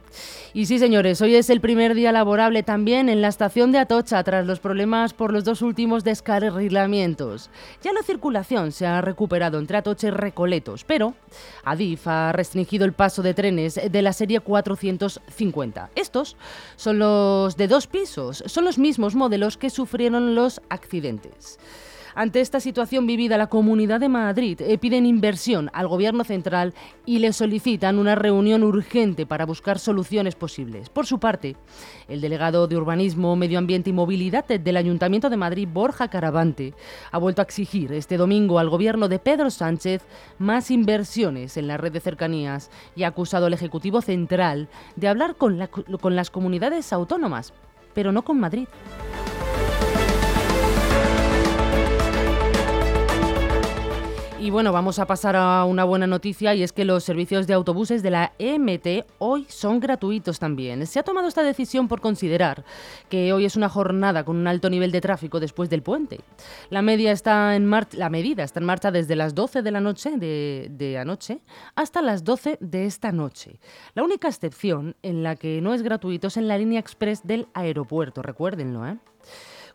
Y 0.54 0.64
sí, 0.64 0.78
señores, 0.78 1.20
hoy 1.20 1.34
es 1.34 1.50
el 1.50 1.60
primer 1.60 1.92
día 1.92 2.12
laborable 2.12 2.62
también 2.62 3.10
en 3.10 3.20
la 3.20 3.28
estación 3.28 3.72
de 3.72 3.78
Atocha 3.78 4.24
tras 4.24 4.46
los 4.46 4.60
problemas 4.60 5.12
por 5.12 5.34
los 5.34 5.44
dos 5.44 5.60
últimos 5.60 6.02
descarrilamientos. 6.02 7.50
Ya 7.82 7.92
la 7.92 8.02
circulación 8.02 8.72
se 8.72 8.86
ha 8.86 9.02
recuperado 9.02 9.58
entre 9.58 9.76
Atocha 9.76 10.06
y 10.06 10.12
Recoletos, 10.12 10.84
pero 10.84 11.12
Adif 11.62 12.08
ha 12.08 12.32
restringido 12.32 12.86
el 12.86 12.94
paso 12.94 13.20
de 13.20 13.34
trenes 13.34 13.78
de 13.90 14.00
la 14.00 14.14
serie 14.14 14.40
450. 14.40 15.90
Estos 15.94 16.38
son 16.76 17.00
los 17.00 17.58
de 17.58 17.68
dos 17.68 17.86
pisos, 17.86 18.42
son 18.46 18.64
los 18.64 18.78
mismos 18.78 19.14
modelos 19.14 19.58
que 19.58 19.68
sufrieron 19.68 20.34
los 20.34 20.62
accidentes. 20.70 21.58
Ante 22.16 22.40
esta 22.40 22.60
situación 22.60 23.06
vivida, 23.06 23.36
la 23.36 23.48
Comunidad 23.48 23.98
de 23.98 24.08
Madrid 24.08 24.60
eh, 24.60 24.78
piden 24.78 25.04
inversión 25.04 25.68
al 25.72 25.88
Gobierno 25.88 26.22
central 26.22 26.72
y 27.04 27.18
le 27.18 27.32
solicitan 27.32 27.98
una 27.98 28.14
reunión 28.14 28.62
urgente 28.62 29.26
para 29.26 29.46
buscar 29.46 29.80
soluciones 29.80 30.36
posibles. 30.36 30.90
Por 30.90 31.06
su 31.06 31.18
parte, 31.18 31.56
el 32.06 32.20
delegado 32.20 32.68
de 32.68 32.76
Urbanismo, 32.76 33.34
Medio 33.34 33.58
Ambiente 33.58 33.90
y 33.90 33.92
Movilidad 33.92 34.44
del 34.44 34.76
Ayuntamiento 34.76 35.28
de 35.28 35.36
Madrid, 35.36 35.68
Borja 35.70 36.06
Caravante, 36.06 36.74
ha 37.10 37.18
vuelto 37.18 37.42
a 37.42 37.44
exigir 37.44 37.92
este 37.92 38.16
domingo 38.16 38.60
al 38.60 38.70
Gobierno 38.70 39.08
de 39.08 39.18
Pedro 39.18 39.50
Sánchez 39.50 40.02
más 40.38 40.70
inversiones 40.70 41.56
en 41.56 41.66
la 41.66 41.78
red 41.78 41.92
de 41.92 42.00
cercanías 42.00 42.70
y 42.94 43.02
ha 43.02 43.08
acusado 43.08 43.46
al 43.46 43.54
Ejecutivo 43.54 44.00
Central 44.02 44.68
de 44.94 45.08
hablar 45.08 45.34
con 45.34 45.58
las 45.58 46.30
comunidades 46.30 46.92
autónomas, 46.92 47.52
pero 47.92 48.12
no 48.12 48.22
con 48.22 48.38
Madrid. 48.38 48.68
Y 54.44 54.50
bueno, 54.50 54.72
vamos 54.72 54.98
a 54.98 55.06
pasar 55.06 55.36
a 55.36 55.64
una 55.64 55.84
buena 55.84 56.06
noticia 56.06 56.54
y 56.54 56.62
es 56.62 56.70
que 56.70 56.84
los 56.84 57.02
servicios 57.02 57.46
de 57.46 57.54
autobuses 57.54 58.02
de 58.02 58.10
la 58.10 58.34
EMT 58.38 59.06
hoy 59.16 59.46
son 59.48 59.80
gratuitos 59.80 60.38
también. 60.38 60.86
Se 60.86 60.98
ha 60.98 61.02
tomado 61.02 61.28
esta 61.28 61.42
decisión 61.42 61.88
por 61.88 62.02
considerar 62.02 62.62
que 63.08 63.32
hoy 63.32 63.46
es 63.46 63.56
una 63.56 63.70
jornada 63.70 64.22
con 64.22 64.36
un 64.36 64.46
alto 64.46 64.68
nivel 64.68 64.92
de 64.92 65.00
tráfico 65.00 65.40
después 65.40 65.70
del 65.70 65.82
puente. 65.82 66.20
La, 66.68 66.82
media 66.82 67.14
medida 68.10 68.42
está 68.42 68.58
en 68.60 68.66
marcha 68.66 68.90
desde 68.90 69.16
las 69.16 69.34
12 69.34 69.62
de 69.62 69.70
la 69.70 69.80
noche 69.80 70.18
de, 70.18 70.68
de 70.70 70.98
anoche 70.98 71.40
hasta 71.74 72.02
las 72.02 72.22
12 72.22 72.58
de 72.60 72.84
esta 72.84 73.12
noche. 73.12 73.58
La 73.94 74.02
única 74.02 74.28
excepción 74.28 74.94
en 75.00 75.22
la 75.22 75.36
que 75.36 75.62
no 75.62 75.72
es 75.72 75.80
gratuito 75.80 76.26
es 76.26 76.36
en 76.36 76.48
la 76.48 76.58
línea 76.58 76.80
express 76.80 77.26
del 77.26 77.46
aeropuerto, 77.54 78.20
recuérdenlo, 78.20 78.86
¿eh? 78.86 78.98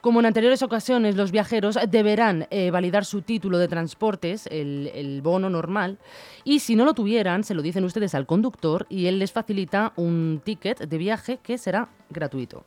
Como 0.02 0.22
en 0.22 0.26
anteriores 0.26 0.62
ocasiones, 0.62 1.18
los 1.18 1.32
viajeros 1.32 1.78
deberán 1.90 2.48
eh, 2.52 2.72
validar 2.72 3.04
su 3.04 3.22
título 3.22 3.58
de 3.58 3.68
transportes, 3.68 4.48
el, 4.48 4.90
el, 4.96 5.22
bono 5.22 5.50
normal, 5.50 5.98
y 6.46 6.60
si 6.60 6.78
no 6.78 6.86
lo 6.86 6.94
tuvieran, 6.94 7.44
se 7.44 7.54
lo 7.54 7.62
dicen 7.62 7.84
ustedes 7.84 8.16
al 8.16 8.26
conductor 8.26 8.86
y 8.90 9.08
él 9.08 9.20
les 9.20 9.34
facilita 9.34 9.92
un 9.98 10.42
ticket 10.42 10.80
de 10.80 10.98
viaje 10.98 11.40
que 11.44 11.58
será 11.58 11.90
gratuito. 12.10 12.64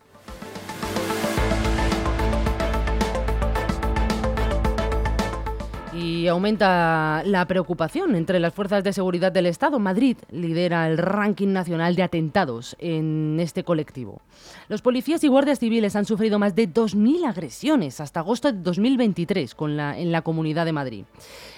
Y 6.03 6.27
aumenta 6.27 7.23
la 7.25 7.47
preocupación 7.47 8.15
entre 8.17 8.41
las 8.41 8.53
fuerzas 8.53 8.83
de 8.83 8.93
seguridad 8.93 9.31
del 9.31 9.47
Estado. 9.47 9.79
Madrid 9.79 10.17
lidera 10.31 10.89
el 10.89 10.99
ranking 10.99 11.49
nacional 11.49 11.95
de 11.95 12.03
atentados 12.03 12.77
en 12.79 13.39
este 13.41 13.63
colectivo. 13.63 14.21
Los 14.69 14.83
policías 14.83 15.23
y 15.23 15.29
guardias 15.29 15.61
civiles 15.61 15.95
han 15.95 16.05
sufrido 16.05 16.39
más 16.39 16.55
de 16.55 16.69
2.000 16.69 17.29
agresiones 17.29 18.01
hasta 18.01 18.21
agosto 18.21 18.51
de 18.51 18.59
2023 18.61 19.55
con 19.55 19.77
la, 19.77 19.99
en 19.99 20.13
la 20.13 20.23
Comunidad 20.23 20.65
de 20.65 20.73
Madrid. 20.73 21.05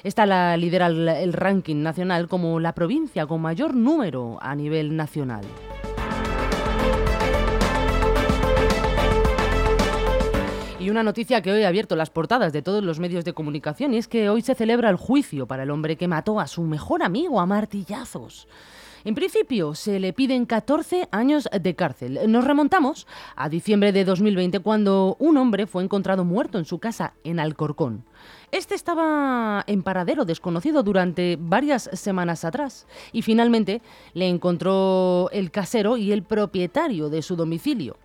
Esta 0.02 0.26
la 0.26 0.56
lidera 0.56 0.86
el 0.86 1.32
ranking 1.32 1.82
nacional 1.82 2.28
como 2.28 2.60
la 2.60 2.74
provincia 2.74 3.26
con 3.26 3.40
mayor 3.40 3.74
número 3.74 4.38
a 4.40 4.54
nivel 4.54 4.96
nacional. 4.96 5.44
Y 10.84 10.90
una 10.90 11.02
noticia 11.02 11.40
que 11.40 11.50
hoy 11.50 11.62
ha 11.62 11.68
abierto 11.68 11.96
las 11.96 12.10
portadas 12.10 12.52
de 12.52 12.60
todos 12.60 12.84
los 12.84 13.00
medios 13.00 13.24
de 13.24 13.32
comunicación 13.32 13.94
y 13.94 13.96
es 13.96 14.06
que 14.06 14.28
hoy 14.28 14.42
se 14.42 14.54
celebra 14.54 14.90
el 14.90 14.96
juicio 14.96 15.46
para 15.46 15.62
el 15.62 15.70
hombre 15.70 15.96
que 15.96 16.08
mató 16.08 16.38
a 16.38 16.46
su 16.46 16.60
mejor 16.60 17.02
amigo 17.02 17.40
a 17.40 17.46
martillazos. 17.46 18.46
En 19.02 19.14
principio, 19.14 19.74
se 19.74 19.98
le 19.98 20.12
piden 20.12 20.44
14 20.44 21.08
años 21.10 21.48
de 21.58 21.74
cárcel. 21.74 22.20
Nos 22.30 22.44
remontamos 22.44 23.06
a 23.34 23.48
diciembre 23.48 23.92
de 23.92 24.04
2020, 24.04 24.60
cuando 24.60 25.16
un 25.20 25.38
hombre 25.38 25.66
fue 25.66 25.82
encontrado 25.82 26.22
muerto 26.22 26.58
en 26.58 26.66
su 26.66 26.78
casa 26.78 27.14
en 27.24 27.40
Alcorcón. 27.40 28.04
Este 28.52 28.74
estaba 28.74 29.64
en 29.66 29.82
paradero 29.82 30.26
desconocido 30.26 30.82
durante 30.82 31.38
varias 31.40 31.88
semanas 31.94 32.44
atrás 32.44 32.86
y 33.10 33.22
finalmente 33.22 33.80
le 34.12 34.28
encontró 34.28 35.30
el 35.32 35.50
casero 35.50 35.96
y 35.96 36.12
el 36.12 36.24
propietario 36.24 37.08
de 37.08 37.22
su 37.22 37.36
domicilio. 37.36 37.96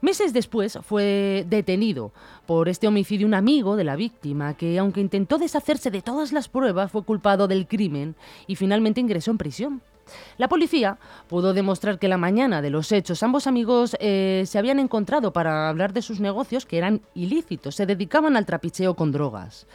Meses 0.00 0.32
después 0.32 0.78
fue 0.82 1.46
detenido 1.48 2.12
por 2.46 2.68
este 2.68 2.86
homicidio 2.86 3.26
un 3.26 3.34
amigo 3.34 3.76
de 3.76 3.84
la 3.84 3.96
víctima 3.96 4.54
que, 4.54 4.78
aunque 4.78 5.00
intentó 5.00 5.38
deshacerse 5.38 5.90
de 5.90 6.02
todas 6.02 6.32
las 6.32 6.48
pruebas, 6.48 6.92
fue 6.92 7.04
culpado 7.04 7.48
del 7.48 7.66
crimen 7.66 8.14
y 8.46 8.56
finalmente 8.56 9.00
ingresó 9.00 9.30
en 9.30 9.38
prisión. 9.38 9.82
La 10.38 10.48
policía 10.48 10.98
pudo 11.28 11.52
demostrar 11.52 11.98
que 11.98 12.08
la 12.08 12.18
mañana 12.18 12.62
de 12.62 12.70
los 12.70 12.92
hechos 12.92 13.22
ambos 13.22 13.46
amigos 13.46 13.96
eh, 13.98 14.44
se 14.46 14.58
habían 14.58 14.78
encontrado 14.78 15.32
para 15.32 15.68
hablar 15.68 15.92
de 15.92 16.02
sus 16.02 16.20
negocios 16.20 16.66
que 16.66 16.78
eran 16.78 17.00
ilícitos, 17.14 17.74
se 17.74 17.86
dedicaban 17.86 18.36
al 18.36 18.46
trapicheo 18.46 18.94
con 18.94 19.12
drogas. 19.12 19.66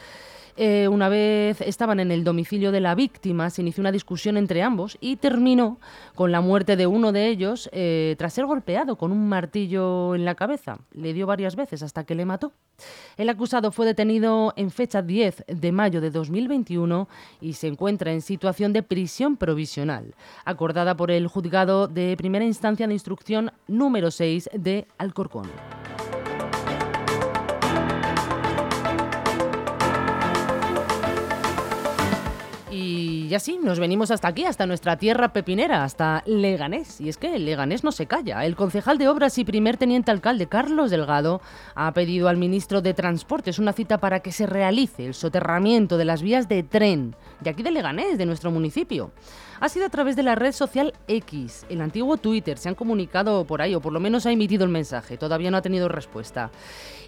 Eh, 0.63 0.87
una 0.87 1.09
vez 1.09 1.59
estaban 1.61 1.99
en 1.99 2.11
el 2.11 2.23
domicilio 2.23 2.71
de 2.71 2.81
la 2.81 2.93
víctima, 2.93 3.49
se 3.49 3.63
inició 3.63 3.81
una 3.81 3.91
discusión 3.91 4.37
entre 4.37 4.61
ambos 4.61 4.95
y 5.01 5.15
terminó 5.15 5.79
con 6.13 6.31
la 6.31 6.39
muerte 6.39 6.75
de 6.75 6.85
uno 6.85 7.11
de 7.11 7.29
ellos 7.29 7.67
eh, 7.73 8.13
tras 8.19 8.33
ser 8.33 8.45
golpeado 8.45 8.95
con 8.95 9.11
un 9.11 9.27
martillo 9.27 10.13
en 10.13 10.23
la 10.23 10.35
cabeza. 10.35 10.77
Le 10.93 11.13
dio 11.13 11.25
varias 11.25 11.55
veces 11.55 11.81
hasta 11.81 12.03
que 12.03 12.13
le 12.13 12.25
mató. 12.25 12.53
El 13.17 13.29
acusado 13.29 13.71
fue 13.71 13.87
detenido 13.87 14.53
en 14.55 14.69
fecha 14.69 15.01
10 15.01 15.45
de 15.47 15.71
mayo 15.71 15.99
de 15.99 16.11
2021 16.11 17.09
y 17.41 17.53
se 17.53 17.65
encuentra 17.65 18.11
en 18.11 18.21
situación 18.21 18.71
de 18.71 18.83
prisión 18.83 19.37
provisional, 19.37 20.13
acordada 20.45 20.95
por 20.95 21.09
el 21.09 21.25
juzgado 21.25 21.87
de 21.87 22.15
primera 22.17 22.45
instancia 22.45 22.85
de 22.85 22.93
instrucción 22.93 23.51
número 23.67 24.11
6 24.11 24.51
de 24.53 24.85
Alcorcón. 24.99 25.49
Y 32.71 33.20
así 33.35 33.57
nos 33.57 33.79
venimos 33.79 34.11
hasta 34.11 34.27
aquí, 34.27 34.45
hasta 34.45 34.65
nuestra 34.65 34.97
tierra 34.97 35.33
pepinera, 35.33 35.83
hasta 35.83 36.23
Leganés. 36.25 36.99
Y 36.99 37.09
es 37.09 37.17
que 37.17 37.37
Leganés 37.39 37.83
no 37.83 37.91
se 37.91 38.05
calla. 38.05 38.45
El 38.45 38.55
concejal 38.55 38.97
de 38.97 39.07
Obras 39.07 39.37
y 39.37 39.45
primer 39.45 39.77
teniente 39.77 40.11
alcalde 40.11 40.47
Carlos 40.47 40.91
Delgado 40.91 41.41
ha 41.75 41.93
pedido 41.93 42.29
al 42.29 42.37
ministro 42.37 42.81
de 42.81 42.93
Transportes 42.93 43.59
una 43.59 43.73
cita 43.73 43.99
para 43.99 44.21
que 44.21 44.31
se 44.31 44.45
realice 44.45 45.05
el 45.05 45.13
soterramiento 45.13 45.97
de 45.97 46.05
las 46.05 46.21
vías 46.21 46.49
de 46.49 46.63
tren 46.63 47.15
de 47.41 47.49
aquí 47.49 47.63
de 47.63 47.71
Leganés, 47.71 48.17
de 48.17 48.25
nuestro 48.25 48.51
municipio 48.51 49.11
ha 49.61 49.69
sido 49.69 49.85
a 49.85 49.89
través 49.89 50.15
de 50.15 50.23
la 50.23 50.33
red 50.33 50.53
social 50.53 50.91
X, 51.07 51.67
el 51.69 51.81
antiguo 51.81 52.17
Twitter. 52.17 52.57
Se 52.57 52.67
han 52.67 52.73
comunicado 52.73 53.45
por 53.45 53.61
ahí, 53.61 53.75
o 53.75 53.79
por 53.79 53.93
lo 53.93 53.99
menos 53.99 54.25
ha 54.25 54.31
emitido 54.31 54.63
el 54.65 54.71
mensaje. 54.71 55.17
Todavía 55.17 55.51
no 55.51 55.57
ha 55.57 55.61
tenido 55.61 55.87
respuesta. 55.87 56.49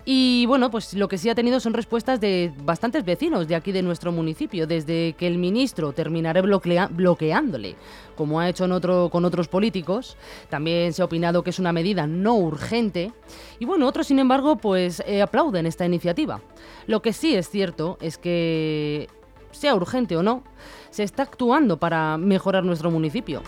Y 0.06 0.46
bueno, 0.46 0.70
pues 0.70 0.94
lo 0.94 1.08
que 1.08 1.18
sí 1.18 1.30
ha 1.30 1.36
tenido 1.36 1.60
son 1.60 1.74
respuestas 1.74 2.22
de 2.22 2.54
bastantes 2.64 3.04
vecinos 3.06 3.48
de 3.48 3.56
aquí 3.56 3.72
de 3.72 3.82
nuestro 3.82 4.12
municipio, 4.12 4.68
desde 4.68 5.14
que 5.14 5.26
el 5.26 5.40
ministro 5.40 5.94
terminará 6.14 6.42
bloqueándole, 6.90 7.76
como 8.16 8.40
ha 8.40 8.48
hecho 8.48 8.66
en 8.66 8.72
otro, 8.72 9.10
con 9.12 9.26
otros 9.26 9.48
políticos. 9.48 10.16
También 10.50 10.94
se 10.94 11.02
ha 11.02 11.06
opinado 11.06 11.44
que 11.44 11.50
es 11.50 11.58
una 11.58 11.74
medida 11.74 12.06
no 12.06 12.36
urgente. 12.36 13.12
Y 13.60 13.66
bueno, 13.66 13.88
otros, 13.88 14.08
sin 14.08 14.20
embargo, 14.20 14.58
pues 14.58 15.02
eh, 15.08 15.24
aplauden 15.24 15.66
esta 15.66 15.86
iniciativa. 15.86 16.42
Lo 16.86 17.02
que 17.02 17.14
sí 17.14 17.34
es 17.34 17.50
cierto 17.50 17.98
es 18.00 18.18
que, 18.20 19.08
sea 19.52 19.74
urgente 19.74 20.16
o 20.16 20.24
no, 20.24 20.44
se 20.92 21.04
está 21.04 21.24
actuando 21.24 21.78
para 21.78 22.18
mejorar 22.18 22.64
nuestro 22.64 22.92
municipio. 22.92 23.42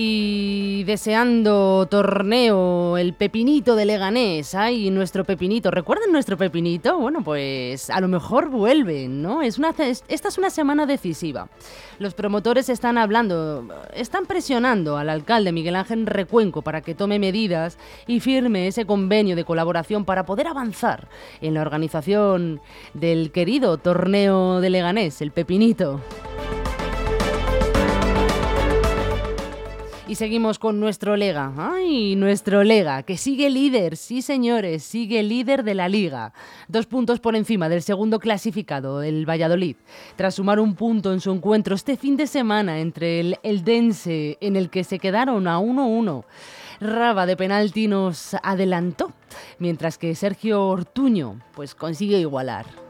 Y 0.00 0.84
deseando 0.84 1.88
torneo, 1.90 2.96
el 2.98 3.14
pepinito 3.14 3.74
de 3.74 3.84
Leganés. 3.84 4.54
Ay, 4.54 4.90
nuestro 4.90 5.24
pepinito. 5.24 5.72
¿Recuerdan 5.72 6.12
nuestro 6.12 6.36
pepinito? 6.36 6.96
Bueno, 7.00 7.24
pues 7.24 7.90
a 7.90 8.00
lo 8.00 8.06
mejor 8.06 8.48
vuelven, 8.48 9.22
¿no? 9.22 9.42
Es 9.42 9.58
una, 9.58 9.74
esta 10.06 10.28
es 10.28 10.38
una 10.38 10.50
semana 10.50 10.86
decisiva. 10.86 11.48
Los 11.98 12.14
promotores 12.14 12.68
están 12.68 12.96
hablando, 12.96 13.66
están 13.92 14.26
presionando 14.26 14.98
al 14.98 15.10
alcalde 15.10 15.50
Miguel 15.50 15.74
Ángel 15.74 16.06
Recuenco 16.06 16.62
para 16.62 16.80
que 16.80 16.94
tome 16.94 17.18
medidas 17.18 17.76
y 18.06 18.20
firme 18.20 18.68
ese 18.68 18.86
convenio 18.86 19.34
de 19.34 19.42
colaboración 19.42 20.04
para 20.04 20.24
poder 20.24 20.46
avanzar 20.46 21.08
en 21.40 21.54
la 21.54 21.62
organización 21.62 22.60
del 22.94 23.32
querido 23.32 23.78
torneo 23.78 24.60
de 24.60 24.70
Leganés, 24.70 25.20
el 25.22 25.32
pepinito. 25.32 26.00
Y 30.08 30.14
seguimos 30.14 30.58
con 30.58 30.80
nuestro 30.80 31.18
Lega. 31.18 31.52
¡Ay, 31.58 32.16
nuestro 32.16 32.64
Lega! 32.64 33.02
Que 33.02 33.18
sigue 33.18 33.50
líder, 33.50 33.98
sí 33.98 34.22
señores, 34.22 34.82
sigue 34.82 35.22
líder 35.22 35.64
de 35.64 35.74
la 35.74 35.86
liga. 35.86 36.32
Dos 36.66 36.86
puntos 36.86 37.20
por 37.20 37.36
encima 37.36 37.68
del 37.68 37.82
segundo 37.82 38.18
clasificado, 38.18 39.02
el 39.02 39.28
Valladolid. 39.28 39.76
Tras 40.16 40.36
sumar 40.36 40.60
un 40.60 40.76
punto 40.76 41.12
en 41.12 41.20
su 41.20 41.30
encuentro 41.30 41.74
este 41.74 41.98
fin 41.98 42.16
de 42.16 42.26
semana 42.26 42.80
entre 42.80 43.20
el 43.20 43.36
Eldense, 43.42 44.38
en 44.40 44.56
el 44.56 44.70
que 44.70 44.82
se 44.82 44.98
quedaron 44.98 45.46
a 45.46 45.58
1-1. 45.58 46.24
Raba 46.80 47.26
de 47.26 47.36
penalti 47.36 47.86
nos 47.86 48.32
adelantó, 48.42 49.12
mientras 49.58 49.98
que 49.98 50.14
Sergio 50.14 50.68
Ortuño 50.68 51.38
pues 51.54 51.74
consigue 51.74 52.18
igualar. 52.18 52.87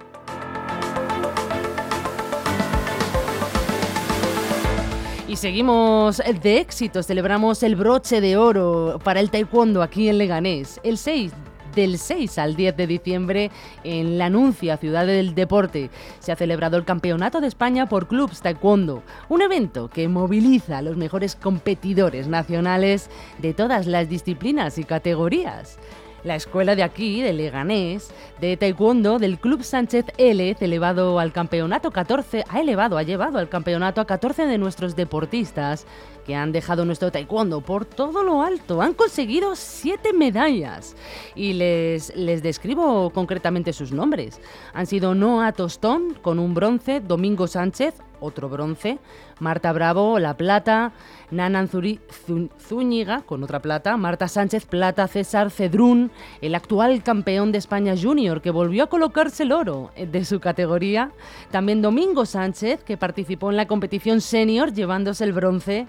Seguimos 5.38 6.20
de 6.42 6.58
éxito, 6.58 7.04
celebramos 7.04 7.62
el 7.62 7.76
broche 7.76 8.20
de 8.20 8.36
oro 8.36 8.98
para 9.04 9.20
el 9.20 9.30
taekwondo 9.30 9.82
aquí 9.82 10.08
en 10.08 10.18
Leganés. 10.18 10.80
El 10.82 10.98
6 10.98 11.32
del 11.76 11.96
6 11.96 12.38
al 12.38 12.56
10 12.56 12.76
de 12.76 12.86
diciembre 12.88 13.50
en 13.84 14.18
la 14.18 14.26
Anuncia, 14.26 14.76
Ciudad 14.78 15.06
del 15.06 15.36
Deporte. 15.36 15.90
Se 16.18 16.32
ha 16.32 16.36
celebrado 16.36 16.76
el 16.76 16.84
Campeonato 16.84 17.40
de 17.40 17.46
España 17.46 17.88
por 17.88 18.08
Clubs 18.08 18.42
Taekwondo, 18.42 19.04
un 19.28 19.42
evento 19.42 19.88
que 19.88 20.08
moviliza 20.08 20.78
a 20.78 20.82
los 20.82 20.96
mejores 20.96 21.36
competidores 21.36 22.26
nacionales 22.26 23.08
de 23.38 23.54
todas 23.54 23.86
las 23.86 24.08
disciplinas 24.08 24.76
y 24.76 24.82
categorías. 24.82 25.78
La 26.24 26.34
escuela 26.34 26.74
de 26.74 26.82
aquí, 26.82 27.22
de 27.22 27.32
Leganés, 27.32 28.10
de 28.40 28.56
Taekwondo 28.56 29.18
del 29.18 29.38
Club 29.38 29.62
Sánchez 29.62 30.06
L, 30.18 30.56
elevado 30.58 31.20
al 31.20 31.32
campeonato 31.32 31.92
14, 31.92 32.44
ha 32.48 32.60
elevado, 32.60 32.98
ha 32.98 33.04
llevado 33.04 33.38
al 33.38 33.48
campeonato 33.48 34.00
a 34.00 34.06
14 34.06 34.46
de 34.46 34.58
nuestros 34.58 34.96
deportistas 34.96 35.86
que 36.28 36.36
han 36.36 36.52
dejado 36.52 36.84
nuestro 36.84 37.10
taekwondo 37.10 37.62
por 37.62 37.86
todo 37.86 38.22
lo 38.22 38.42
alto. 38.42 38.82
Han 38.82 38.92
conseguido 38.92 39.56
siete 39.56 40.12
medallas. 40.12 40.94
Y 41.34 41.54
les, 41.54 42.14
les 42.14 42.42
describo 42.42 43.08
concretamente 43.08 43.72
sus 43.72 43.92
nombres. 43.92 44.38
Han 44.74 44.84
sido 44.84 45.14
Noah 45.14 45.52
Tostón 45.52 46.18
con 46.20 46.38
un 46.38 46.52
bronce, 46.52 47.00
Domingo 47.00 47.46
Sánchez, 47.46 47.94
otro 48.20 48.48
bronce, 48.48 48.98
Marta 49.38 49.72
Bravo, 49.72 50.18
la 50.18 50.36
plata, 50.36 50.92
Nanan 51.30 51.68
Zúñiga 51.68 53.22
con 53.22 53.42
otra 53.42 53.60
plata, 53.60 53.96
Marta 53.96 54.28
Sánchez 54.28 54.66
plata, 54.66 55.06
César 55.06 55.50
Cedrún, 55.50 56.10
el 56.40 56.54
actual 56.54 57.02
campeón 57.02 57.52
de 57.52 57.58
España 57.58 57.94
Junior 58.00 58.40
que 58.40 58.50
volvió 58.50 58.84
a 58.84 58.88
colocarse 58.88 59.44
el 59.44 59.52
oro 59.52 59.90
de 59.96 60.24
su 60.24 60.40
categoría, 60.40 61.12
también 61.50 61.82
Domingo 61.82 62.26
Sánchez 62.26 62.82
que 62.82 62.96
participó 62.96 63.50
en 63.50 63.56
la 63.56 63.66
competición 63.66 64.20
senior 64.20 64.72
llevándose 64.72 65.24
el 65.24 65.32
bronce 65.32 65.86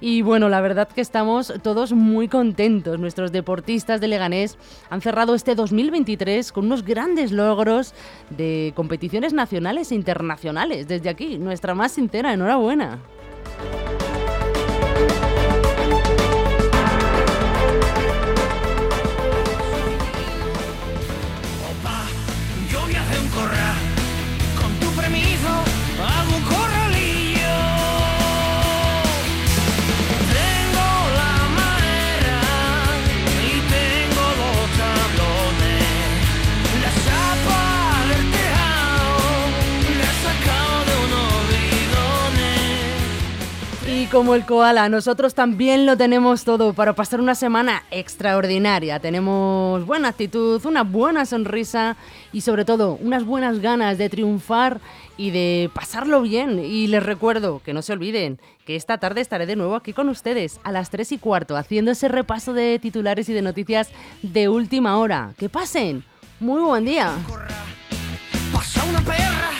y 0.00 0.22
bueno, 0.22 0.48
la 0.48 0.60
verdad 0.60 0.88
que 0.88 1.00
estamos 1.00 1.52
todos 1.62 1.92
muy 1.92 2.28
contentos. 2.28 2.98
Nuestros 2.98 3.32
deportistas 3.32 4.00
de 4.00 4.08
Leganés 4.08 4.58
han 4.90 5.00
cerrado 5.00 5.34
este 5.34 5.54
2023 5.54 6.52
con 6.52 6.66
unos 6.66 6.84
grandes 6.84 7.32
logros 7.32 7.94
de 8.30 8.72
competiciones 8.74 9.32
nacionales 9.32 9.92
e 9.92 9.94
internacionales. 9.94 10.88
Desde 10.88 11.08
aquí, 11.08 11.38
nuestra 11.38 11.74
más 11.74 11.92
sincera 11.92 12.32
enhorabuena. 12.32 12.98
Como 44.12 44.34
el 44.34 44.44
koala, 44.44 44.90
nosotros 44.90 45.34
también 45.34 45.86
lo 45.86 45.96
tenemos 45.96 46.44
todo 46.44 46.74
para 46.74 46.92
pasar 46.92 47.18
una 47.18 47.34
semana 47.34 47.82
extraordinaria. 47.90 49.00
Tenemos 49.00 49.86
buena 49.86 50.08
actitud, 50.08 50.60
una 50.66 50.82
buena 50.82 51.24
sonrisa 51.24 51.96
y 52.30 52.42
sobre 52.42 52.66
todo 52.66 52.98
unas 53.00 53.24
buenas 53.24 53.60
ganas 53.60 53.96
de 53.96 54.10
triunfar 54.10 54.82
y 55.16 55.30
de 55.30 55.70
pasarlo 55.72 56.20
bien. 56.20 56.58
Y 56.62 56.88
les 56.88 57.02
recuerdo 57.02 57.62
que 57.64 57.72
no 57.72 57.80
se 57.80 57.94
olviden 57.94 58.38
que 58.66 58.76
esta 58.76 58.98
tarde 58.98 59.22
estaré 59.22 59.46
de 59.46 59.56
nuevo 59.56 59.74
aquí 59.76 59.94
con 59.94 60.10
ustedes 60.10 60.60
a 60.62 60.72
las 60.72 60.90
3 60.90 61.12
y 61.12 61.18
cuarto 61.18 61.56
haciendo 61.56 61.90
ese 61.90 62.08
repaso 62.08 62.52
de 62.52 62.78
titulares 62.78 63.30
y 63.30 63.32
de 63.32 63.40
noticias 63.40 63.88
de 64.20 64.50
última 64.50 64.98
hora. 64.98 65.32
Que 65.38 65.48
pasen. 65.48 66.04
Muy 66.38 66.60
buen 66.60 66.84
día. 66.84 67.14
Pasa 68.52 68.84
una 68.84 69.00
perra 69.00 69.52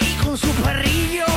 y 0.00 0.24
con 0.24 0.36
su 0.36 0.50
perrillo 0.62 1.29